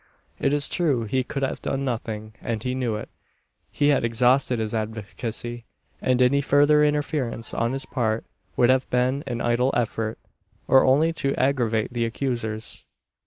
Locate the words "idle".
9.41-9.69